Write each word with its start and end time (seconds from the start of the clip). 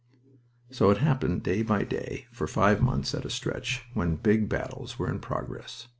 So 0.71 0.89
it 0.89 0.97
happened 0.97 1.43
day 1.43 1.61
by 1.61 1.83
day, 1.83 2.25
for 2.31 2.47
five 2.47 2.81
months 2.81 3.13
at 3.13 3.23
a 3.23 3.29
stretch, 3.29 3.83
when 3.93 4.15
big 4.15 4.49
battles 4.49 4.97
were 4.97 5.07
in 5.07 5.19
progress. 5.19 5.89